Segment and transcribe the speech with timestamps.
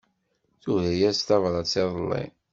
[0.61, 2.23] Tura-yas tabrat iḍelli.